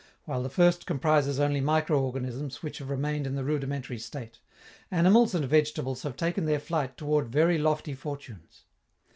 While 0.25 0.41
the 0.41 0.49
first 0.49 0.87
comprises 0.87 1.39
only 1.39 1.61
microorganisms 1.61 2.63
which 2.63 2.79
have 2.79 2.89
remained 2.89 3.27
in 3.27 3.35
the 3.35 3.43
rudimentary 3.43 3.99
state, 3.99 4.39
animals 4.89 5.35
and 5.35 5.45
vegetables 5.45 6.01
have 6.01 6.15
taken 6.15 6.45
their 6.45 6.59
flight 6.59 6.97
toward 6.97 7.27
very 7.29 7.59
lofty 7.59 7.93
fortunes. 7.93 8.63